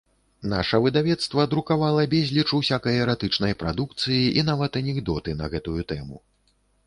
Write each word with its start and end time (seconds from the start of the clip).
Наша 0.51 0.77
выдавецтва 0.85 1.43
друкавала 1.51 2.05
безліч 2.13 2.45
усякай 2.61 2.97
эратычнай 3.03 3.53
прадукцыі 3.61 4.19
і 4.41 4.47
нават 4.49 4.71
анекдоты 4.83 5.39
на 5.43 5.53
гэтую 5.55 5.77
тэму. 5.93 6.17